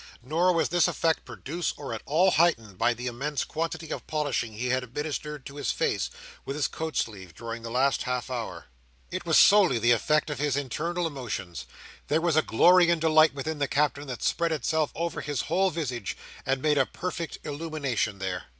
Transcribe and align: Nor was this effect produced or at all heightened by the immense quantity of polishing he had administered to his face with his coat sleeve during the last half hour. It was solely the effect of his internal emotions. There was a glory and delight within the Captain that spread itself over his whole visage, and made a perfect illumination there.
Nor 0.23 0.51
was 0.53 0.69
this 0.69 0.87
effect 0.87 1.25
produced 1.25 1.75
or 1.77 1.93
at 1.93 2.01
all 2.07 2.31
heightened 2.31 2.79
by 2.79 2.95
the 2.95 3.05
immense 3.05 3.43
quantity 3.43 3.91
of 3.91 4.07
polishing 4.07 4.53
he 4.53 4.69
had 4.69 4.83
administered 4.83 5.45
to 5.45 5.57
his 5.57 5.69
face 5.69 6.09
with 6.43 6.55
his 6.55 6.67
coat 6.67 6.97
sleeve 6.97 7.35
during 7.35 7.61
the 7.61 7.69
last 7.69 8.01
half 8.01 8.31
hour. 8.31 8.65
It 9.11 9.27
was 9.27 9.37
solely 9.37 9.77
the 9.77 9.91
effect 9.91 10.31
of 10.31 10.39
his 10.39 10.57
internal 10.57 11.05
emotions. 11.05 11.67
There 12.07 12.19
was 12.19 12.35
a 12.35 12.41
glory 12.41 12.89
and 12.89 12.99
delight 12.99 13.35
within 13.35 13.59
the 13.59 13.67
Captain 13.67 14.07
that 14.07 14.23
spread 14.23 14.51
itself 14.51 14.91
over 14.95 15.21
his 15.21 15.41
whole 15.41 15.69
visage, 15.69 16.17
and 16.47 16.63
made 16.63 16.79
a 16.79 16.87
perfect 16.87 17.37
illumination 17.45 18.17
there. 18.17 18.45